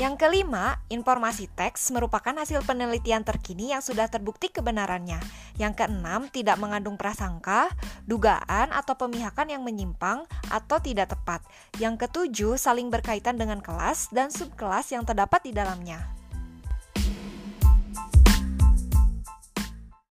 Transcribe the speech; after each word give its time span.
Yang 0.00 0.24
kelima, 0.24 0.80
informasi 0.88 1.52
teks 1.52 1.92
merupakan 1.92 2.32
hasil 2.32 2.64
penelitian 2.64 3.22
terkini 3.28 3.76
yang 3.76 3.84
sudah 3.84 4.08
terbukti 4.08 4.48
kebenarannya. 4.48 5.20
Yang 5.60 5.84
keenam, 5.84 6.32
tidak 6.32 6.56
mengandung 6.56 6.96
prasangka, 6.96 7.68
dugaan, 8.08 8.72
atau 8.72 8.96
pemihakan 8.96 9.52
yang 9.52 9.62
menyimpang 9.62 10.24
atau 10.48 10.80
tidak 10.80 11.12
tepat. 11.12 11.44
Yang 11.76 12.08
ketujuh, 12.08 12.56
saling 12.56 12.88
berkaitan 12.88 13.36
dengan 13.36 13.60
kelas 13.60 14.08
dan 14.08 14.32
subkelas 14.32 14.88
yang 14.96 15.04
terdapat 15.04 15.44
di 15.44 15.52
dalamnya. 15.52 16.21